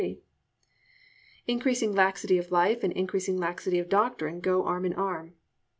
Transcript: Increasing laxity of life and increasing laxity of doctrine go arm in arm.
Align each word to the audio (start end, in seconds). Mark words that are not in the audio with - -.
Increasing 1.45 1.93
laxity 1.93 2.39
of 2.39 2.49
life 2.51 2.83
and 2.83 2.91
increasing 2.91 3.37
laxity 3.37 3.77
of 3.77 3.87
doctrine 3.87 4.39
go 4.39 4.65
arm 4.65 4.83
in 4.83 4.95
arm. 4.95 5.35